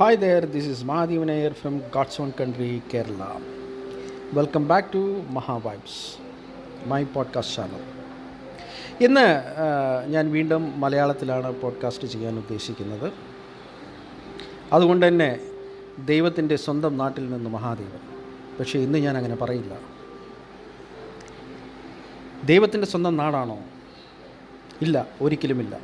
[0.00, 3.40] Hi there this is Mahadev Nair from God's own country Kerala
[4.32, 6.00] welcome back to Mahavibes
[6.88, 7.84] my podcast channel
[9.04, 9.44] ഇന്ന്
[10.08, 13.12] ഞാൻ വീണ്ടും മലയാളത്തിലാണ് podcast ചെയ്യാൻ ഉദ്ദേശിക്കുന്നത്.
[14.72, 15.40] അതുകൊണ്ട് തന്നെ
[16.04, 18.00] ദൈവത്തിന്റെ സ്വന്തം നാട്ടിൽ നിന്ന് മഹാദേവൻ.
[18.60, 19.78] പക്ഷേ ഇന്ന് ഞാൻ അങ്ങനെ പറയില്ല.
[22.44, 23.58] ദൈവത്തിന്റെ സ്വന്തം നാടാണോ?
[24.82, 25.80] ഇല്ല ഒരിക്കലുമില്ല.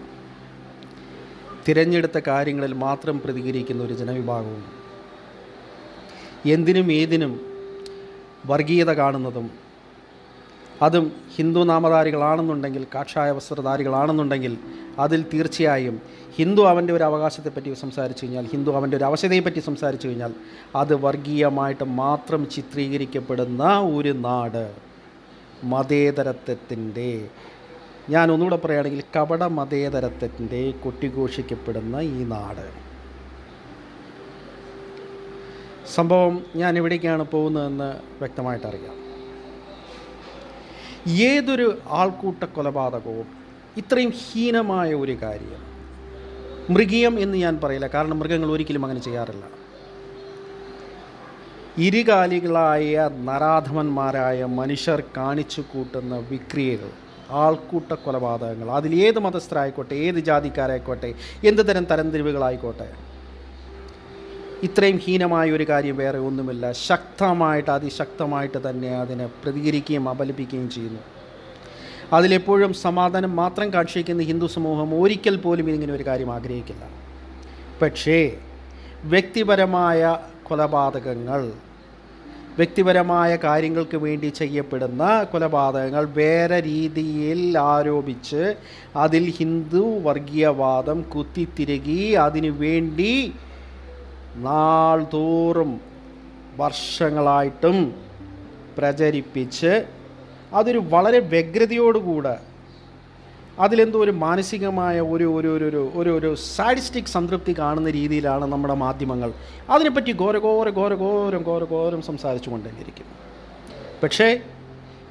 [1.69, 4.63] തിരഞ്ഞെടുത്ത കാര്യങ്ങളിൽ മാത്രം പ്രതികരിക്കുന്ന ഒരു ജനവിഭാഗവും
[6.47, 7.41] എന്തിനും ഏതിനും
[8.47, 9.51] വർഗീയത കാണുന്നതും
[10.83, 14.59] അതും ഹിന്ദു നാമധാരികളാണെന്നുണ്ടെങ്കിൽ കാക്ഷായ വസ്ത്രധാരികളാണെന്നുണ്ടെങ്കിൽ
[14.99, 16.03] അതിൽ തീർച്ചയായും
[16.37, 20.33] ഹിന്ദു അവന്റെ ഒരു അവകാശത്തെപ്പറ്റി സംസാരിച്ചു കഴിഞ്ഞാൽ ഹിന്ദു അവന്റെ ഒരു അവശതയെപ്പറ്റി സംസാരിച്ചു കഴിഞ്ഞാൽ
[20.77, 24.65] അത് വർഗീയമായിട്ട് മാത്രം ചിത്രീകരിക്കപ്പെടുന്ന ഒരു നാട്.
[25.65, 27.29] മതേതരത്വത്തിന്റെ
[28.11, 32.83] ഞാൻ ഒന്നുകൂടെ പറയുകയാണെങ്കിൽ കപട മതേതരത്വത്തിന്റെ കൊട്ടിഘോഷിക്കപ്പെടുന്ന ഈ നാട്.
[35.95, 38.97] സംഭവം ഞാൻ എവിടേക്കാണ് പോകുന്നതെന്ന് വ്യക്തമായിട്ട് അറിയാം
[41.11, 43.27] ഏതൊരു ആൾക്കൂട്ട കൊലപാതകവും
[43.77, 45.63] ഇത്രയും ഹീനമായ ഒരു കാര്യം
[46.71, 49.45] മൃഗീയം എന്ന് ഞാൻ പറയില്ല കാരണം മൃഗങ്ങൾ ഒരിക്കലും അങ്ങനെ ചെയ്യാറില്ല.
[51.79, 56.91] ഇരുകാലികളായ നരാധമന്മാരായ മനുഷ്യർ കാണിച്ചു കൂട്ടുന്ന വിക്രിയകൾ
[57.33, 62.89] ആൾക്കൂട്ട കൊലപാതകങ്ങൾ അതിൽ ഏത് മതസ്ഥരായിക്കോട്ടെ ഏത് ജാതിക്കാരായിക്കോട്ടെ എന്ത് തരം തരംതിരിവുകളായിക്കോട്ടെ.
[64.63, 66.73] ഇത്രയും ഹീനമായ ഒരു കാര്യം വേറെ ഒന്നുമില്ല.
[66.73, 71.01] ശക്തമായിട്ട് അതിശക്തമായിട്ട് തന്നെ അതിനെ പ്രതികരിക്കുകയും അപലപിക്കുകയും ചെയ്യുന്നു.
[72.13, 76.89] അതിലെപ്പോഴും സമാധാനം മാത്രം കാക്ഷിക്കുന്ന ഹിന്ദു സമൂഹം ഒരിക്കൽ പോലും ഇതിങ്ങനെ ഒരു കാര്യം ആഗ്രഹിക്കില്ല.
[77.83, 78.37] പക്ഷേ
[79.05, 81.53] വ്യക്തിപരമായ കൊലപാതകങ്ങൾ
[82.57, 88.43] വ്യക്തിപരമായ കാര്യങ്ങൾക്ക് വേണ്ടി ചെയ്യപ്പെടുന്ന കൊലപാതകങ്ങൾ വേറെ രീതിയിൽ ആരോപിച്ച്
[88.97, 93.15] അതിൽ ഹിന്ദു വർഗീയവാദം കുത്തിത്തിരുകി അതിനു വേണ്ടി
[94.37, 95.73] നാൾതോറും
[96.59, 97.79] വർഷങ്ങളായിട്ടും
[98.79, 99.73] പ്രചരിപ്പിച്ച്
[100.53, 102.35] അതൊരു വളരെ വ്യഗ്രതയോടുകൂടെ
[103.59, 109.33] അതിലെന്തോ ഒരു മാനസികമായ ഒരു ഒരു ഒരു ഒരു ഒരു ഒരു സാഡിസ്റ്റിക് സംതൃപ്തി കാണുന്ന രീതിയിലാണ് നമ്മുടെ മാധ്യമങ്ങൾ.
[109.71, 113.05] അതിനെപ്പറ്റി ഘോരഘോര ഘോരഘോരം ഘോരഘോരം സംസാരിച്ചു കൊണ്ടേയിരിക്കും
[114.03, 114.41] പക്ഷേ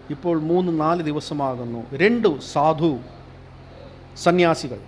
[0.09, 1.85] ഇപ്പോൾ മൂന്ന് നാല് ദിവസമാകുന്നു.
[1.94, 3.00] രണ്ടു സാധു
[4.18, 4.80] സന്യാസികൾ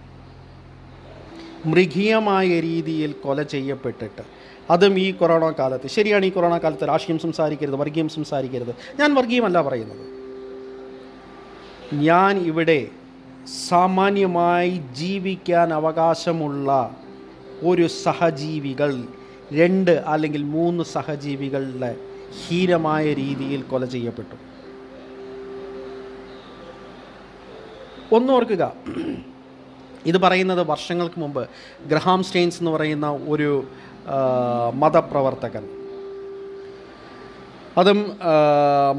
[1.66, 4.22] മൃഗീയമായ രീതിയിൽ കൊല ചെയ്യപ്പെട്ടിട്ട്.
[4.70, 5.88] അതും ഈ കൊറോണ കാലത്ത്.
[5.88, 8.76] ശരിയാണ് ഈ കൊറോണ കാലത്ത് രാഷ്ട്രീയം സംസാരിക്കരുത് വർഗീയം സംസാരിക്കരുത്.
[9.00, 10.04] ഞാൻ വർഗീയമല്ല പറയുന്നത്.
[11.94, 12.88] ഞാൻ ഇവിടെ
[13.48, 16.96] സാമാന്യമായി ജീവിക്കാൻ അവകാശമുള്ള
[17.64, 19.04] ഒരു സഹജീവികൾ
[19.54, 21.96] രണ്ട് അല്ലെങ്കിൽ മൂന്ന് സഹജീവികളുടെ
[22.48, 24.36] ഹീനമായ രീതിയിൽ കൊല ചെയ്യപ്പെട്ടു.
[28.16, 28.74] ഒന്നോർക്കുക
[30.06, 31.50] ഇത് പറയുന്നത് വർഷങ്ങൾക്ക് മുമ്പ്
[31.88, 33.64] ഗ്രഹാം സ്റ്റെയിൻസ് എന്ന് പറയുന്ന ഒരു
[34.74, 35.83] മതപ്രവർത്തകൻ.
[37.78, 38.18] അതും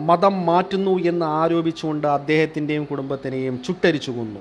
[0.06, 4.40] മതം മാറ്റുന്നു എന്ന് ആരോപിച്ചുകൊണ്ട് അദ്ദേഹത്തിന്റെയും കുടുംബത്തിനെയും ചുട്ടരിച്ചു കൊന്നു.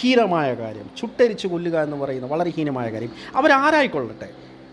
[0.00, 0.90] ഹീനമായ കാര്യം.
[0.96, 3.10] ചുട്ടരിച്ചു കൊല്ലുക എന്ന് പറയുന്ന വളരെ ഹീനമായ കാര്യം.
[3.34, 4.28] അവരാരായിക്കൊള്ളട്ടെ?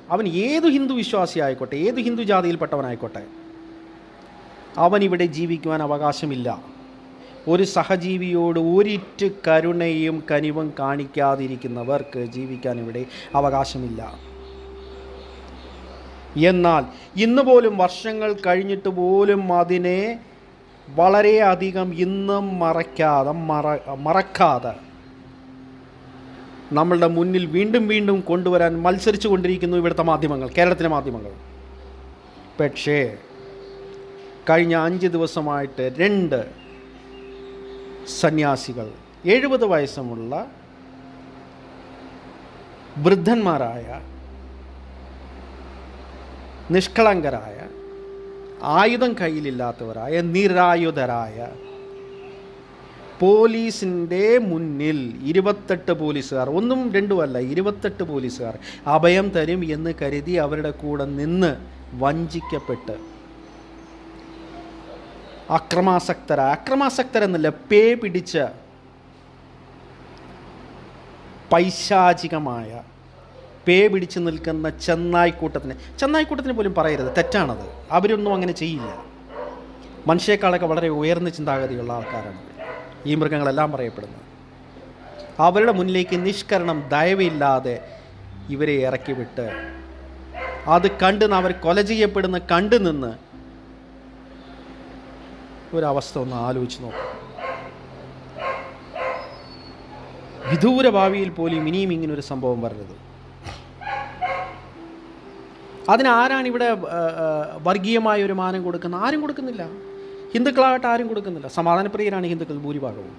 [0.10, 3.24] അവൻ ഏതു ഹിന്ദു വിശ്വാസി ആയിക്കോട്ടെ ഏത് ഹിന്ദു ജാതിയിൽപ്പെട്ടവനായിക്കോട്ടെ
[4.78, 6.64] അവനിവിടെ ജീവിക്കുവാൻ അവകാശമില്ല.
[7.48, 14.29] ഒരു സഹജീവിയോട് ഒരിറ്റ് കരുണയും കനിവും കാണിക്കാതിരിക്കുന്നവർക്ക് ജീവിക്കാൻ ഇവിടെ അവകാശമില്ല.
[16.42, 16.84] എന്നാൽ
[17.16, 20.20] ഇന്ന് പോലും വർഷങ്ങൾ കഴിഞ്ഞിട്ട് പോലും അതിനെ
[20.88, 23.68] വളരെയധികം ഇന്നും മറയ്ക്കാതെ മറ
[24.00, 24.74] മറക്കാതെ
[26.74, 31.32] നമ്മളുടെ മുന്നിൽ വീണ്ടും വീണ്ടും കൊണ്ടുവരാൻ മത്സരിച്ചു കൊണ്ടിരിക്കുന്നു ഇവിടുത്തെ മാധ്യമങ്ങൾ കേരളത്തിലെ മാധ്യമങ്ങൾ.
[32.60, 33.18] പക്ഷേ
[34.50, 36.40] കഴിഞ്ഞ അഞ്ച് ദിവസമായിട്ട് രണ്ട്
[38.22, 38.88] സന്യാസികൾ
[39.26, 40.34] എഴുപത് വയസ്സുമുള്ള
[42.98, 43.88] വൃദ്ധന്മാരായ
[46.72, 47.58] നിഷ്കളങ്കരായ
[48.72, 51.38] ആയുധം കയ്യിലില്ലാത്തവരായ നിരായുധരായ
[53.22, 58.56] പോലീസിന്റെ മുന്നിൽ ഇരുപത്തെട്ട് പോലീസുകാർ ഒന്നും രണ്ടുമല്ല ഇരുപത്തെട്ട് പോലീസുകാർ
[58.88, 61.52] അഭയം തരും എന്ന് കരുതി അവരുടെ കൂടെ നിന്ന്
[62.00, 62.96] വഞ്ചിക്കപ്പെട്ട്
[65.50, 68.36] അക്രമാസക്തര അക്രമാസക്തരെന്നല്ല പേ പിടിച്ച
[71.52, 72.72] പൈശാചികമായ
[73.70, 77.16] പേ പിടിച്ച് നിൽക്കുന്ന ചെന്നായിക്കൂട്ടത്തിന് ചെന്നായിക്കൂട്ടത്തിന് പോലും പറയരുത്.
[77.18, 77.70] തെറ്റാണത്.
[77.92, 79.06] അവരൊന്നും അങ്ങനെ ചെയ്യില്ല.
[80.08, 82.42] മനുഷ്യക്കാളൊക്കെ വളരെ ഉയർന്ന ചിന്താഗതിയുള്ള ആൾക്കാരാണ്
[83.06, 84.22] ഈ മൃഗങ്ങളെല്ലാം പറയപ്പെടുന്നത്.
[85.40, 87.98] അവരുടെ മുന്നിലേക്ക് നിഷ്കരണം ദയവില്ലാതെ
[88.50, 89.74] ഇവരെ ഇറക്കി വിട്ട്
[90.68, 93.14] അത് കണ്ട് അവർ കൊല ചെയ്യപ്പെടുന്ന കണ്ടു നിന്ന്
[95.76, 97.20] ഒരവസ്ഥ ഒന്ന് ആലോചിച്ച് നോക്കാം.
[100.52, 103.09] വിദൂര ഭാവിയിൽ പോലും ഇനിയും ഇങ്ങനൊരു സംഭവം വരരുത്.
[105.90, 106.68] അതിനാരാണ് ഇവിടെ
[107.68, 109.02] വർഗീയമായ ഒരു മാനം കൊടുക്കുന്നത്?
[109.02, 109.64] ആരും കൊടുക്കുന്നില്ല.
[110.34, 111.48] ഹിന്ദുക്കളായിട്ട് ആരും കൊടുക്കുന്നില്ല.
[111.48, 113.16] സമാധാനപ്രിയരാണ് ഹിന്ദുക്കൾ ഭൂരിഭാഗവും.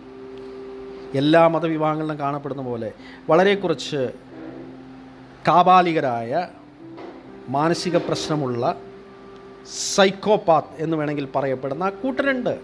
[1.15, 2.93] എല്ലാ മതവിഭാഗങ്ങളിലും കാണപ്പെടുന്ന പോലെ
[3.31, 4.03] വളരെ കുറച്ച്
[5.49, 6.49] കാബാലികരായ
[7.49, 8.77] മാനസിക പ്രശ്നമുള്ള
[9.97, 12.55] സൈക്കോപാത്ത് എന്ന് വേണമെങ്കിൽ പറയപ്പെടുന്ന കൂട്ടരുണ്ട്.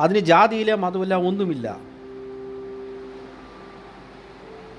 [0.00, 1.78] അതിന് ജാതിയിലെ മതമില്ല ഒന്നുമില്ല.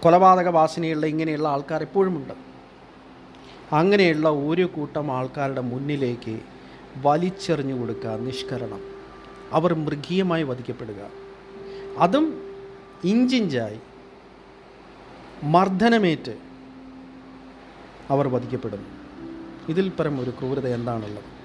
[0.04, 2.51] കൊലപാതക വാസനയുള്ള ഇങ്ങനെയുള്ള ആൾക്കാർ എപ്പോഴുമുണ്ട്.
[3.74, 6.40] അങ്ങനെയുള്ള ഒരു കൂട്ടം ആൾക്കാരുടെ മുന്നിലേക്ക്
[7.06, 8.82] വലിച്ചെറിഞ്ഞു കൊടുക്കുക നിഷ്കരണം.
[9.52, 11.10] അവർ മൃഗീയമായി വധിക്കപ്പെടുക.
[11.98, 12.26] അതും
[13.04, 13.80] ഇഞ്ചിഞ്ചായി
[15.44, 16.36] മർദ്ദനമേറ്റ്
[18.10, 18.86] അവർ വധിക്കപ്പെടും
[19.70, 21.42] ഇതിൽ പരം ഒരു ക്രൂരത എന്താണുള്ളത്?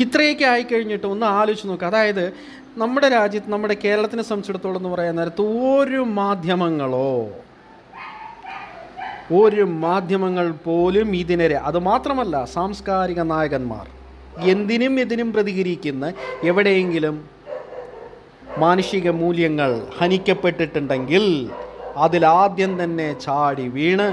[0.00, 2.32] ഇത്രയൊക്കെ ആയിക്കഴിഞ്ഞിട്ട് ഒന്ന് ആലോചിച്ച് നോക്കുക അതായത്
[2.76, 7.30] നമ്മുടെ രാജ്യത്ത് നമ്മുടെ കേരളത്തിനെ സംബന്ധിച്ചിടത്തോളം എന്ന് പറയാൻ നേരത്ത് ഒരു മാധ്യമങ്ങളോ
[9.30, 13.86] ഒരു മാധ്യമങ്ങൾ പോലും ഇതിനെതിരെ അതുമാത്രമല്ല സാംസ്കാരിക നായകന്മാർ
[14.48, 16.04] എന്തിനും ഇതിനും പ്രതികരിക്കുന്ന
[16.44, 17.16] എവിടെയെങ്കിലും
[18.58, 21.24] മാനുഷിക മൂല്യങ്ങൾ ഹനിക്കപ്പെട്ടിട്ടുണ്ടെങ്കിൽ
[21.96, 24.08] അതിലാദ്യം തന്നെ ചാടി വീണ്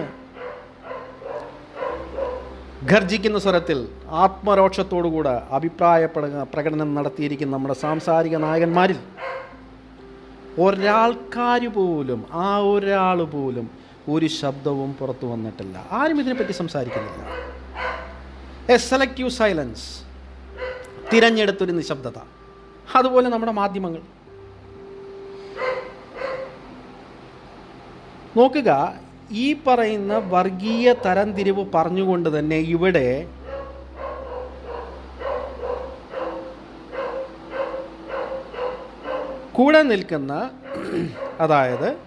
[2.83, 3.79] ഗർജിക്കുന്ന സ്വരത്തിൽ
[4.15, 6.05] ആത്മരോക്ഷത്തോടുകൂടെ അഭിപ്രായ
[6.53, 8.99] പ്രകടനം നടത്തിയിരിക്കുന്ന നമ്മുടെ സാംസ്കാരിക നായകന്മാരിൽ
[10.59, 13.65] ഒരാൾക്കാർ പോലും ആ ഒരാൾ പോലും
[14.09, 15.85] ഒരു ശബ്ദവും പുറത്തു വന്നിട്ടില്ല.
[15.91, 17.21] ആരും ഇതിനെപ്പറ്റി സംസാരിക്കുന്നില്ല.
[18.73, 20.03] എ സെലക്റ്റീവ് സൈലൻസ്
[21.13, 22.17] തിരഞ്ഞെടുത്തൊരു നിശബ്ദത.
[22.95, 24.01] അതുപോലെ നമ്മുടെ മാധ്യമങ്ങൾ.
[28.37, 28.99] നോക്കുക
[29.31, 33.27] ഈ പറയുന്ന വർഗീയ തരംതിരിവ് പറഞ്ഞുകൊണ്ട് തന്നെ ഇവിടെ
[39.51, 40.49] കൂടെ നിൽക്കുന്ന
[41.39, 42.04] അതായത്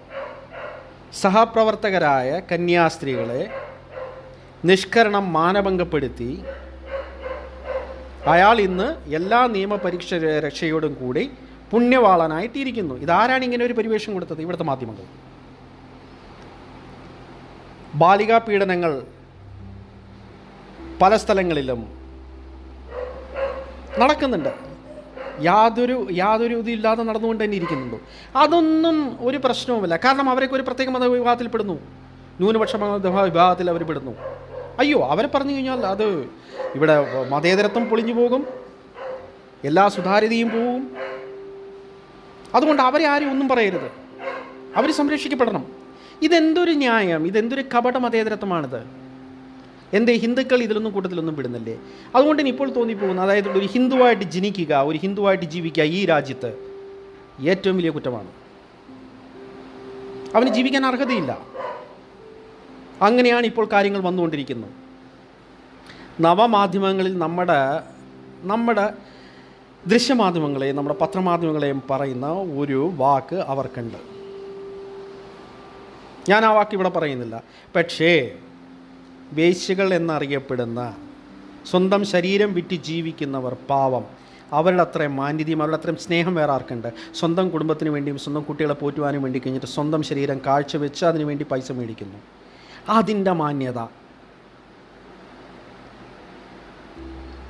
[1.13, 3.51] സഹപ്രവർത്തകരായ കന്യാസ്ത്രീകളെ
[4.65, 6.45] നിഷ്കരണം മാനഭംഗപ്പെടുത്തി
[8.27, 11.31] അയാൾ ഇന്ന് എല്ലാ നിയമപരീക്ഷ രക്ഷയോടും കൂടി
[11.71, 14.41] പുണ്യവാളനായിട്ടിരിക്കുന്നു ഇതാരാണ് ഇങ്ങനെ ഒരു പരിവേഷം കൊടുത്തത്?
[14.41, 15.05] ഇവിടുത്തെ മാധ്യമങ്ങൾ.
[17.95, 19.03] ബാലികാ പീഡനങ്ങൾ
[21.03, 21.99] പല സ്ഥലങ്ങളിലും
[23.99, 24.68] നടക്കുന്നുണ്ട്.
[25.41, 28.01] യാതൊരു യാതൊരു ഇതില്ലാതെ നടന്നുകൊണ്ട് തന്നെ ഇരിക്കുന്നുണ്ടോ.
[28.37, 29.97] അതൊന്നും ഒരു പ്രശ്നവുമില്ല.
[29.97, 31.75] കാരണം അവരൊക്കെ ഒരു പ്രത്യേക മതവിഭാഗത്തിൽ പെടുന്നു
[32.41, 34.13] ന്യൂനപക്ഷ വിഭാഗത്തിൽ അവർ പെടുന്നു
[34.79, 36.05] അയ്യോ അവരെ പറഞ്ഞു കഴിഞ്ഞാൽ അത്
[36.75, 38.47] ഇവിടെ മതേതരത്വം പൊളിഞ്ഞു പോകും.
[39.65, 40.97] എല്ലാ സുതാര്യതയും പോകും
[42.55, 43.91] അതുകൊണ്ട് അവരെ ആരും ഒന്നും പറയരുത്.
[44.77, 45.67] അവർ സംരക്ഷിക്കപ്പെടണം.
[46.23, 47.27] ഇതെന്തൊരു ന്യായം?
[47.27, 49.08] ഇതെന്തൊരു കപട മതേതരത്വമാണിത്?
[49.95, 51.79] എന്തേ ഹിന്ദുക്കൾ ഇതിലൊന്നും കൂട്ടത്തിലൊന്നും പെടുന്നില്ലേ
[52.17, 56.59] അതുകൊണ്ട് ഇനി ഇപ്പോൾ തോന്നിപ്പോകുന്നു അതായത് ഒരു ഹിന്ദുവായിട്ട് ജനിക്കുക ഒരു ഹിന്ദുവായിട്ട് ജീവിക്കുക ഈ രാജ്യത്ത്
[57.41, 58.29] ഏറ്റവും വലിയ കുറ്റമാണ്.
[60.35, 61.39] അവന് ജീവിക്കാൻ അർഹതയില്ല.
[63.03, 64.71] അങ്ങനെയാണ് ഇപ്പോൾ കാര്യങ്ങൾ വന്നുകൊണ്ടിരിക്കുന്നത്.
[66.21, 67.81] നവമാധ്യമങ്ങളിൽ നമ്മുടെ
[68.41, 68.93] നമ്മുടെ
[69.87, 73.99] ദൃശ്യമാധ്യമങ്ങളെയും നമ്മുടെ പത്രമാധ്യമങ്ങളെയും പറയുന്ന ഒരു വാക്ക് അവർക്കുണ്ട്.
[76.29, 77.43] ഞാൻ ആ വാക്ക് ഇവിടെ പറയുന്നില്ല.
[77.77, 78.39] പക്ഷേ
[79.33, 80.97] വേശ്യകൾ എന്നറിയപ്പെടുന്ന
[81.71, 84.05] സ്വന്തം ശരീരം വിറ്റ് ജീവിക്കുന്നവർ പാവം.
[84.53, 86.93] അവരുടെ അത്രയും മാന്യതയും അവരുടെ അത്രയും സ്നേഹം വേറെ ആർക്കുണ്ട്?
[87.15, 92.19] സ്വന്തം കുടുംബത്തിന് വേണ്ടിയും സ്വന്തം കുട്ടികളെ പോറ്റുവാനും വേണ്ടി കഴിഞ്ഞിട്ട് സ്വന്തം ശരീരം കാഴ്ചവെച്ച് അതിനു വേണ്ടി പൈസ മേടിക്കുന്നു.
[92.89, 93.79] അതിന്റെ മാന്യത.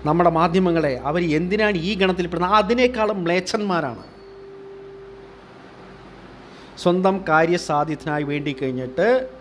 [0.05, 4.05] നമ്മുടെ മാധ്യമങ്ങളെ അവർ എന്തിനാണ് ഈ ഗണത്തിൽപ്പെടുന്നത് അതിനേക്കാളും മ്ലേച്ഛന്മാരാണ്.
[6.79, 9.38] സ്വന്തം കാര്യസാധ്യത്തിനായി വേണ്ടി കഴിഞ്ഞിട്ട്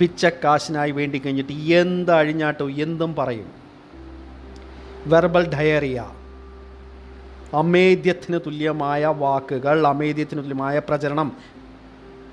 [0.00, 3.48] പിച്ചക്കാശിനായി വേണ്ടി കഴിഞ്ഞിട്ട് എന്ത് അഴിഞ്ഞാട്ടോ എന്തും പറയും.
[5.06, 6.10] വെർബൽ ഡയറിയ
[7.54, 11.32] അമേദ്യത്തിന് തുല്യമായ വാക്കുകൾ അമേദ്യത്തിന് തുല്യമായ പ്രചരണം.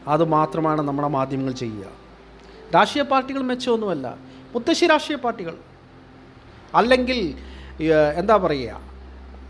[0.08, 1.86] അത് മാത്രമാണ് നമ്മുടെ മാധ്യമങ്ങൾ ചെയ്യുക.
[2.76, 4.18] രാഷ്ട്രീയ പാർട്ടികൾ മെച്ചമൊന്നുമല്ല.
[4.54, 5.56] മുത്തശ്ശി രാഷ്ട്രീയ പാർട്ടികൾ.
[6.76, 7.20] അല്ലെങ്കിൽ
[8.16, 8.80] എന്താ പറയുക?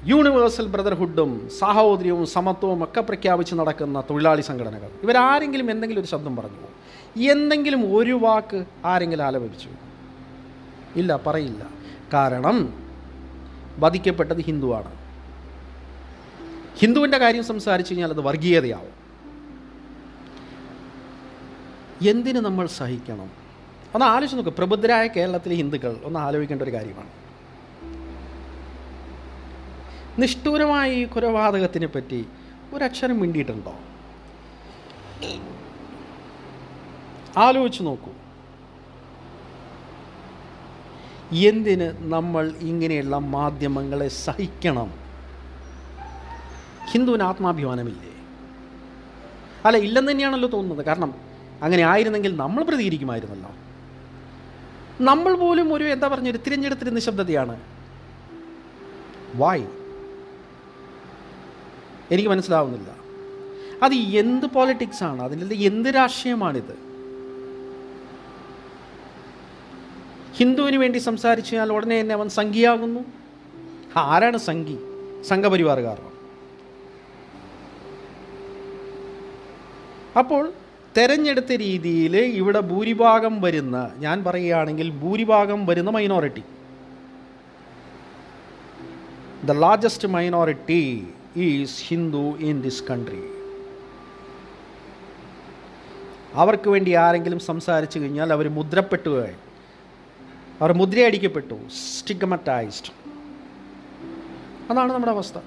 [0.05, 4.89] യൂണിവേഴ്സൽ ബ്രദർഹുഡും സാഹോദര്യവും സമത്വവും ഒക്കെ പ്രഖ്യാപിച്ച് നടക്കുന്ന തൊഴിലാളി സംഘടനകൾ.
[5.03, 6.67] ഇവരാരെങ്കിലും എന്തെങ്കിലും ഒരു ശബ്ദം പറഞ്ഞു
[7.17, 9.69] എന്തെങ്കിലും ഒരു വാക്ക് ആരെങ്കിലും ആലപിച്ചു?
[10.95, 11.67] ഇല്ല പറയില്ല.
[12.13, 12.87] കാരണം
[13.79, 14.91] വധിക്കപ്പെട്ടത് ഹിന്ദുവാണ്.
[16.77, 19.07] ഹിന്ദുവിന്റെ കാര്യം സംസാരിച്ചു കഴിഞ്ഞാൽ അത് വർഗീയതയാവും.
[22.09, 23.31] എന്തിന് നമ്മൾ സഹിക്കണം?
[23.93, 24.49] ഒന്ന് ആലോചിച്ച് നോക്ക്.
[24.49, 27.09] പ്രബുദ്ധരായ കേരളത്തിലെ ഹിന്ദുക്കൾ ഒന്ന് ആലോചിക്കേണ്ട ഒരു കാര്യമാണ്.
[30.21, 32.25] നിഷ്ഠൂരമായ ഈ കൊലപാതകത്തിനെ പറ്റി
[32.73, 33.75] ഒരക്ഷരം മിണ്ടിയിട്ടുണ്ടോ?
[37.37, 38.11] ആലോചിച്ച് നോക്കൂ.
[41.33, 44.93] എന്തിന് നമ്മൾ ഇങ്ങനെയുള്ള മാധ്യമങ്ങളെ സഹിക്കണം?
[46.91, 48.11] ഹിന്ദുവിന് ആത്മാഭിമാനമില്ലേ?
[49.65, 50.85] അല്ല ഇല്ലെന്ന് തന്നെയാണല്ലോ തോന്നുന്നത്.
[50.85, 51.13] കാരണം
[51.61, 53.51] അങ്ങനെ ആയിരുന്നെങ്കിൽ നമ്മൾ പ്രതികരിക്കുമായിരുന്നല്ലോ.
[55.01, 57.61] നമ്മൾ പോലും ഒരു എന്താ പറഞ്ഞ ഒരു തിരഞ്ഞെടുത്തിരുന്ന നിശബ്ദതയാണ്
[59.35, 59.67] വായ്
[62.11, 62.89] എനിക്ക് മനസ്സിലാവുന്നില്ല.
[63.83, 66.86] അത് എന്ത് പോളിറ്റിക്സാണ് അതിന്റെ എന്ത് രാഷ്ട്രീയമാണിത്?
[70.39, 73.01] ഹിന്ദുവിന് വേണ്ടി സംസാരിച്ചു കഴിഞ്ഞാൽ ഉടനെ തന്നെ അവൻ സംഘിയാകുന്നു.
[73.97, 74.77] ആരാണ് സംഘി?
[75.23, 76.03] സംഘപരിവാറുകാരൻ
[80.17, 80.53] അപ്പോൾ
[80.97, 86.43] തെരഞ്ഞെടുത്ത രീതിയിൽ ഇവിടെ ഭൂരിഭാഗം വരുന്ന ഞാൻ പറയുകയാണെങ്കിൽ ഭൂരിഭാഗം വരുന്ന minority
[89.45, 93.23] the largest minority is Hindu in this country
[96.35, 99.09] അവർക്ക് വേണ്ടി ആരെങ്കിലും സംസാരിച്ചു കഴിഞ്ഞാൽ അവർ മുദ്രപ്പെട്ടു
[100.61, 102.91] അവർ മുദ്രയടിക്കപ്പെട്ടു സ്റ്റിഗ്മറ്റൈസ്ഡ്
[104.71, 105.37] അതാണ് നമ്മുടെ അവസ്ഥ.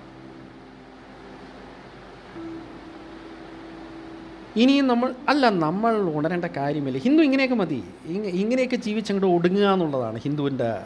[4.57, 6.99] ഇനിയും നമ്മൾ അല്ല നമ്മൾ ഉണരേണ്ട കാര്യമില്ല.
[6.99, 7.85] ഹിന്ദു ഇങ്ങനെയൊക്കെ മതി.
[8.05, 10.79] ഇങ്ങ- ഇങ്ങനെയൊക്കെ ജീവിച്ചങ്ങോട്ട് ഒടുങ്ങുക എന്നുള്ളതാണ് ഹിന്ദുവിന്റെ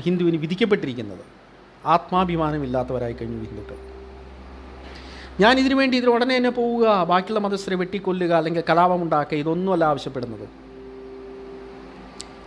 [0.00, 1.18] ഹിന്ദുവിന് വിധിക്കപ്പെട്ടിരിക്കുന്നത്.
[1.86, 3.76] ആത്മാഭിമാനമില്ലാത്തവരായി കഴിഞ്ഞു ഹിന്ദുക്കൾ.
[5.40, 10.67] ഞാൻ ഇതിനു വേണ്ടി ഇതിൽ ഉടനെ തന്നെ പോവുക ബാക്കിയുള്ള മതസ്ഥരെ വെട്ടിക്കൊല്ലുക അല്ലെങ്കിൽ കലാപമുണ്ടാക്കുക ഇതൊന്നുമല്ല ആവശ്യപ്പെടുന്നത്.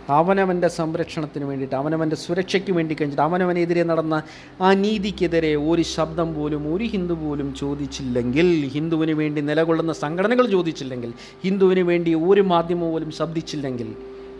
[0.08, 4.22] അവനവന്റെ സംരക്ഷണത്തിന് വേണ്ടിയിട്ട് അവനവന്റെ സുരക്ഷയ്ക്ക് വേണ്ടി കഴിഞ്ഞിട്ട് അവനവനെതിരെ നടന്ന
[4.60, 11.80] ആ നീതിക്കെതിരെ ഒരു ശബ്ദം പോലും ഒരു ഹിന്ദു പോലും ചോദിച്ചില്ലെങ്കിൽ ഹിന്ദുവിന് വേണ്ടി നിലകൊള്ളുന്ന സംഘടനകൾ ചോദിച്ചില്ലെങ്കിൽ ഹിന്ദുവിന്
[11.80, 13.96] വേണ്ടി ഒരു മാധ്യമം പോലും ശബ്ദിച്ചില്ലെങ്കിൽ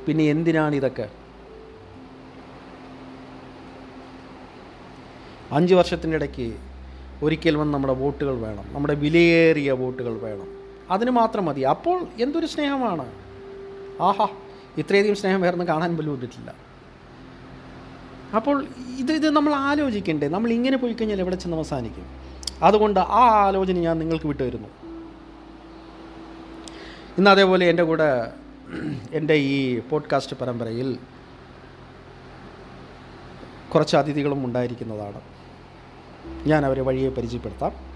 [0.09, 1.09] പിന്നെ എന്തിനാണ് ഇതൊക്കെ?
[5.53, 6.53] അഞ്ച് വർഷത്തിന്റെ ഇടയ്ക്ക്
[7.23, 10.49] ഒരിക്കൽ വന്ന് നമ്മുടെ വോട്ടുകൾ വേണം നമ്മുടെ വിലയേറിയ വോട്ടുകൾ വേണം.
[10.91, 11.61] അതിന് മാത്രം മതി.
[11.61, 13.07] അപ്പോൾ എന്തൊരു സ്നേഹമാണ്?
[14.03, 14.29] ആഹാ.
[14.79, 16.55] ഇത്രയധികം സ്നേഹം വേറെ കാണാൻ പോലും പറ്റില്ല
[18.37, 18.67] അപ്പോൾ
[18.99, 20.29] ഇത് ഇത് നമ്മൾ ആലോചിക്കണ്ടേ?
[20.29, 22.07] നമ്മൾ ഇങ്ങനെ പോയി കഴിഞ്ഞാൽ എവിടെ ചെന്ന് അവസാനിക്കും?
[22.63, 24.69] അതുകൊണ്ട് ആ ആലോചന ഞാൻ നിങ്ങൾക്ക് വിട്ടുവരുന്നു
[27.19, 28.33] ഇന്ന് അതേപോലെ എന്റെ കൂടെ
[29.13, 30.99] എന്റെ ഈ പോഡ്കാസ്റ്റ് പരമ്പരയിൽ
[33.75, 35.21] കുറച്ച് അതിഥികളും ഉണ്ടായിരിക്കുന്നതാണ്.
[36.47, 37.92] ഞാൻ അവരെ വഴിയെ പരിചയപ്പെടുത്താം.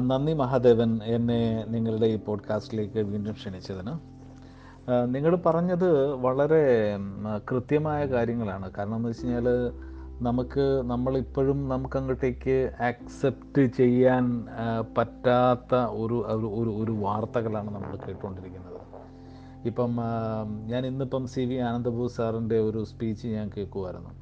[0.00, 3.92] നന്ദി മഹാദേവൻ എന്നെ നിങ്ങളുടെ ഈ പോഡ്കാസ്റ്റിലേക്ക് വീണ്ടും ക്ഷണിച്ചതിന്.
[5.06, 6.96] നിങ്ങൾ പറഞ്ഞത് വളരെ
[7.50, 8.70] കൃത്യമായ കാര്യങ്ങളാണ്.
[8.70, 9.48] കാരണം എന്ന് വെച്ച് കഴിഞ്ഞാൽ
[10.22, 14.46] നമുക്ക് നമ്മളിപ്പോഴും നമുക്ക് അങ്ങോട്ടേക്ക് ആക്സെപ്റ്റ് ചെയ്യാൻ
[14.98, 18.80] പറ്റാത്ത ഒരു ഒരു ഒരു വാർത്തകളാണ് നമ്മൾ കേട്ടുകൊണ്ടിരിക്കുന്നത്.
[19.64, 19.96] ഇപ്പം
[20.66, 24.21] ഞാൻ ഇന്നിപ്പം സി വി ആനന്ദപൂർ സാറിന്റെ ഒരു സ്പീച്ച് ഞാൻ കേൾക്കുമായിരുന്നു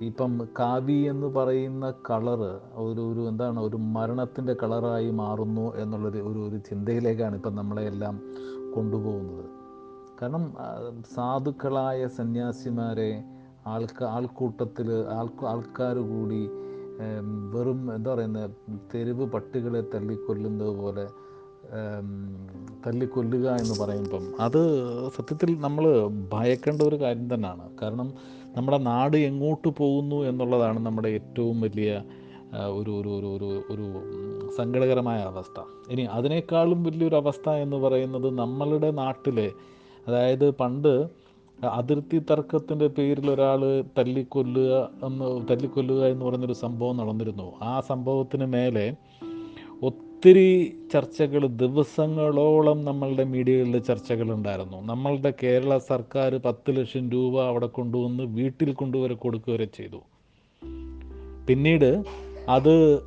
[0.00, 6.56] ഇപ്പം കാവി എന്ന് പറയുന്ന കളറ് ഒരു ഒരു എന്താണ് ഒരു മരണത്തിന്റെ കളറായി മാറുന്നു എന്നുള്ളൊരു ഒരു ഒരു
[6.68, 8.14] ചിന്തയിലേക്കാണ് ഇപ്പം നമ്മളെ എല്ലാം
[8.74, 9.46] കൊണ്ടുപോകുന്നത്.
[10.20, 10.44] കാരണം
[11.14, 13.10] സാധുക്കളായ സന്യാസിമാരെ
[13.66, 16.40] ആൾക്ക ആൾക്കൂട്ടത്തിൽ ആൾ ആൾക്കാർ കൂടി
[17.54, 18.54] വെറും എന്താ പറയുന്നത്
[18.94, 21.04] തെരുവ് പട്ടികളെ തല്ലിക്കൊല്ലുന്നത് പോലെ
[22.86, 24.60] തല്ലിക്കൊല്ലുക എന്ന് പറയുമ്പം അത്
[25.16, 25.84] സത്യത്തിൽ നമ്മൾ
[26.32, 28.08] ഭയക്കേണ്ട ഒരു കാര്യം തന്നെയാണ് കാരണം
[28.58, 31.90] നമ്മുടെ നാട് എങ്ങോട്ട് പോകുന്നു എന്നുള്ളതാണ് നമ്മുടെ ഏറ്റവും വലിയ
[32.72, 33.86] ഒരു ഒരു ഒരു ഒരു ഒരു
[34.56, 35.58] സങ്കടകരമായ അവസ്ഥ.
[35.90, 39.48] ഇനി അതിനേക്കാളും വലിയൊരു അവസ്ഥ എന്ന് പറയുന്നത് നമ്മളുടെ നാട്ടിലെ
[40.08, 40.92] അതായത് പണ്ട്
[41.58, 43.60] അതിർത്തി തർക്കത്തിന്റെ പേരിൽ ഒരാൾ
[43.98, 44.72] തല്ലിക്കൊല്ലുക
[45.04, 47.48] എന്ന് തല്ലിക്കൊല്ലുക എന്ന് പറയുന്നൊരു സംഭവം നടന്നിരുന്നു.
[47.62, 48.86] ആ സംഭവത്തിന് മേലെ
[50.18, 54.78] ഒത്തിരി ചർച്ചകൾ ദിവസങ്ങളോളം നമ്മളുടെ മീഡിയകളിൽ ചർച്ചകളുണ്ടായിരുന്നു.
[54.82, 59.96] നമ്മളുടെ കേരള സർക്കാർ പത്ത് ലക്ഷം രൂപ അവിടെ കൊണ്ടുവന്ന് വീട്ടിൽ കൊണ്ടുവരെ കൊടുക്കുക ചെയ്തു.
[61.48, 62.04] പിന്നീട്
[62.48, 62.98] അത്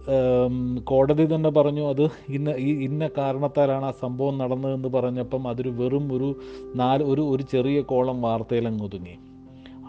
[0.84, 6.40] കോടതി തന്നെ പറഞ്ഞു അത് ഇന്ന ഈ ഇന്ന കാരണത്താലാണ് ആ സംഭവം നടന്നതെന്ന് പറഞ്ഞപ്പം അതൊരു വെറും ഒരു
[6.76, 9.18] നാല് ഒരു ഒരു ചെറിയ കോളം വാർത്തയിലങ്ങ് ഒതുങ്ങി.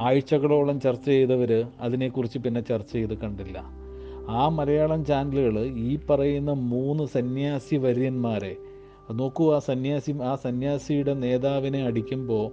[0.00, 3.81] ആഴ്ചകളോളം ചർച്ച ചെയ്തവർ അതിനെക്കുറിച്ച് പിന്നെ ചർച്ച ചെയ്ത് കണ്ടില്ല.
[4.28, 8.56] ആ മലയാളം ചാനലുകൾ ഈ പറയുന്ന മൂന്ന് സന്യാസി വര്യന്മാരെ
[9.12, 12.52] നോക്കൂ ആ സന്യാസി ആ സന്യാസിയുടെ നേതാവിനെ അടിക്കുമ്പോൾ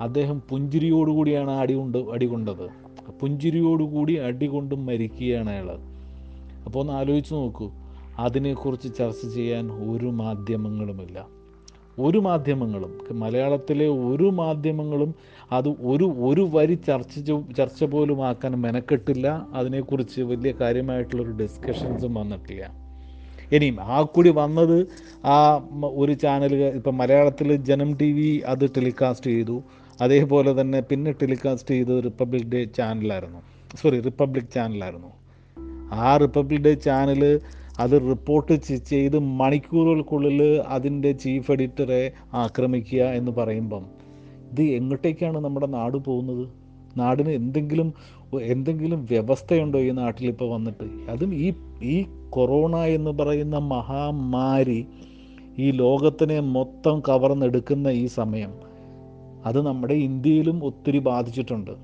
[0.00, 2.68] അദ്ദേഹം പുഞ്ചിരിയോടുകൂടിയാണ് അടി കൊണ്ട് അടികൊണ്ടത്
[3.20, 5.70] പുഞ്ചിരിയോടുകൂടി അടികൊണ്ട് മരിക്കുകയാണ് അയാൾ
[6.64, 7.70] അപ്പോൾ ഒന്ന് ആലോചിച്ച് നോക്കൂ.
[8.18, 11.35] അതിനെക്കുറിച്ച് ചർച്ച ചെയ്യാൻ ഒരു മാധ്യമങ്ങളുമില്ല.
[11.98, 15.14] ഒരു മാധ്യമങ്ങളും മലയാളത്തിലെ ഒരു മാധ്യമങ്ങളും
[15.52, 17.18] അത് ഒരു ഒരു വരി ചർച്ച
[17.56, 19.46] ചർച്ച പോലും ആക്കാൻ മെനക്കെട്ടില്ല.
[19.52, 22.86] അതിനെക്കുറിച്ച് വലിയ കാര്യമായിട്ടുള്ളൊരു ഡിസ്കഷൻസും വന്നിട്ടില്ല.
[23.52, 24.86] ഇനിയും ആ കൂടി വന്നത്
[25.24, 29.62] ആ ഒരു ചാനൽ ഇപ്പം മലയാളത്തിൽ ജനം ടി വി അത് ടെലികാസ്റ്റ് ചെയ്തു.
[30.00, 33.42] അതേപോലെ തന്നെ പിന്നെ ടെലികാസ്റ്റ് ചെയ്തത് റിപ്പബ്ലിക് ഡേ ചാനലായിരുന്നു
[33.76, 35.12] സോറി റിപ്പബ്ലിക് ചാനലായിരുന്നു
[35.92, 37.40] ആ റിപ്പബ്ലിക് ഡേ ചാനൽ
[37.80, 38.54] അത് റിപ്പോർട്ട്
[38.90, 42.02] ചെയ്ത് മണിക്കൂറുകൾക്കുള്ളിൽ അതിന്റെ ചീഫ് എഡിറ്ററെ
[42.34, 43.84] ആക്രമിക്കുക എന്ന് പറയുമ്പം
[44.50, 46.44] ഇത് എങ്ങോട്ടേക്കാണ് നമ്മുടെ നാട് പോകുന്നത്?
[46.96, 47.88] നാടിന് എന്തെങ്കിലും
[48.42, 50.86] എന്തെങ്കിലും വ്യവസ്ഥയുണ്ടോ ഈ നാട്ടിൽ ഇപ്പോൾ വന്നിട്ട്?
[51.10, 51.96] അതും ഈ ഈ
[52.30, 54.86] കൊറോണ എന്ന് പറയുന്ന മഹാമാരി
[55.58, 58.52] ഈ ലോകത്തിനെ മൊത്തം കവർന്നെടുക്കുന്ന ഈ സമയം
[59.44, 61.74] അത് നമ്മുടെ ഇന്ത്യയിലും ഒത്തിരി ബാധിച്ചിട്ടുണ്ട്.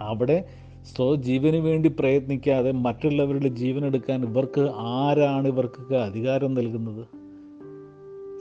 [0.00, 0.38] അവിടെ
[0.84, 7.06] സ്വജീവന് വേണ്ടി പ്രയത്നിക്കാതെ മറ്റുള്ളവരുടെ ജീവൻ എടുക്കാൻ ഇവർക്ക് ആരാണ് ഇവർക്കൊക്കെ അധികാരം നൽകുന്നത്?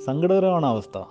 [0.05, 1.03] സങ്കടകരമാണ് അവസ്ഥ.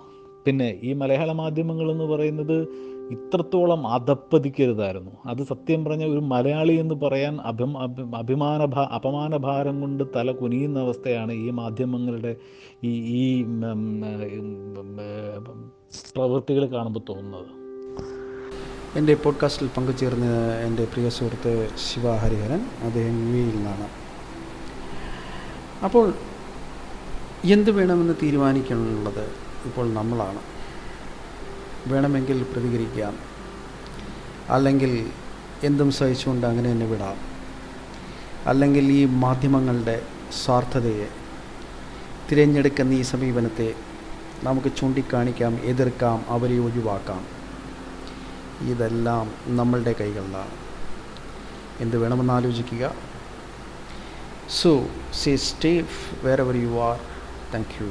[0.45, 2.67] പിന്നെ ഈ മലയാള മാധ്യമങ്ങൾ എന്ന് പറയുന്നത്
[3.11, 5.11] ഇത്രത്തോളം അധപ്പതിക്കരുതായിരുന്നു.
[5.25, 10.79] അത് സത്യം പറഞ്ഞ ഒരു മലയാളി എന്ന് പറയാൻ അഭി അഭി- അഭിമാന ഭാ അപമാനഭാരം കൊണ്ട് തല കുനിയുന്ന
[10.79, 12.35] അവസ്ഥയാണ് ഈ മാധ്യമങ്ങളുടെ
[12.83, 13.45] ഈ ഈ
[16.15, 17.63] പ്രവൃത്തികൾ കാണുമ്പോൾ തോന്നുന്നത്.
[18.95, 23.87] എന്റെ പോഡ്കാസ്റ്റിൽ പങ്കുചേർന്ന എന്റെ പ്രിയ സുഹൃത്ത് ശിവ ഹരിഹരൻ അദ്ദേഹം യു എയിൽ നിന്നാണ്.
[25.83, 26.13] അപ്പോൾ
[27.43, 29.31] എന്ത് വേണമെന്ന് തീരുമാനിക്കാനുള്ളത്
[29.65, 30.39] ഇപ്പോൾ നമ്മളാണ്.
[31.87, 33.17] വേണമെങ്കിൽ പ്രതികരിക്കാം.
[34.49, 35.09] അല്ലെങ്കിൽ
[35.63, 37.17] എന്തും സഹിച്ചുകൊണ്ട് അങ്ങനെ തന്നെ വിടാം.
[38.45, 40.01] അല്ലെങ്കിൽ ഈ മാധ്യമങ്ങളുടെ
[40.45, 41.07] സ്വാർത്ഥതയെ
[42.31, 43.73] തിരഞ്ഞെടുക്കുന്ന ഈ സമീപനത്തെ
[44.43, 47.42] നമുക്ക് ചൂണ്ടിക്കാണിക്കാം എതിർക്കാം അവരെ ഒഴിവാക്കാം.
[48.69, 50.51] ഇതെല്ലാം നമ്മളുടെ കൈകളിലാണ്.
[51.79, 52.95] എന്ത് വേണമെന്ന് ആലോചിക്കുക.
[54.49, 55.85] So see stay
[56.41, 56.99] wherever you are
[57.53, 57.89] thank you